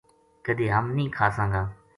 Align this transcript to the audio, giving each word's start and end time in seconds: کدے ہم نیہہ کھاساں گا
کدے 0.45 0.67
ہم 0.75 0.85
نیہہ 0.95 1.13
کھاساں 1.17 1.47
گا 1.53 1.63